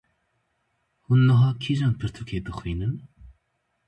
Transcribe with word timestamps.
Hûn 1.05 1.21
niha 1.27 1.49
kîjan 1.61 1.93
pirtûkê 1.99 2.39
dixwînin? 2.45 2.93